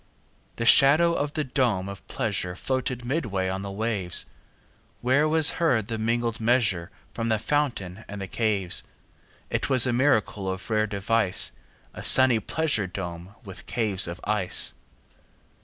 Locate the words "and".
8.07-8.19